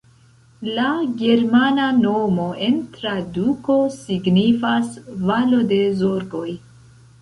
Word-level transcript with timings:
La 0.77 0.85
germana 1.19 1.91
nomo 1.99 2.49
en 2.69 2.81
traduko 2.97 3.79
signifas 4.01 4.93
valo 5.31 5.65
de 5.75 5.85
zorgoj. 6.05 6.49